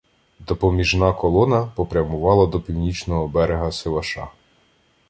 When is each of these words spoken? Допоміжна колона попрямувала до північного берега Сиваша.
Допоміжна 0.39 1.13
колона 1.13 1.71
попрямувала 1.75 2.47
до 2.47 2.61
північного 2.61 3.27
берега 3.27 3.71
Сиваша. 3.71 4.27